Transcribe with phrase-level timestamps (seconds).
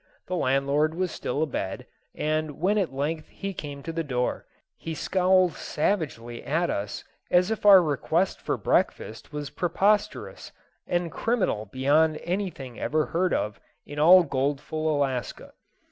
[0.25, 4.95] The landlord was still abed, and when at length he came to the door, he
[4.95, 10.51] scowled savagely at us as if our request for breakfast was preposterous
[10.87, 15.53] and criminal beyond anything ever heard of in all goldful Alaska.